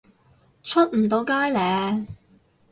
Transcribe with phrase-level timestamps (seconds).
[0.63, 2.07] 出唔到街呢